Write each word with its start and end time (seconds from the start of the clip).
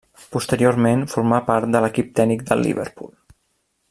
Posteriorment 0.35 1.03
formà 1.11 1.39
part 1.51 1.71
de 1.75 1.83
l'equip 1.85 2.09
tècnic 2.21 2.45
del 2.49 2.65
Liverpool. 2.69 3.13